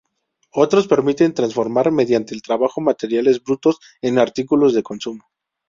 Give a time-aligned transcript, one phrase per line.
[0.55, 5.25] Otros permiten transformar mediante el trabajo materiales brutos en artículos de consumo.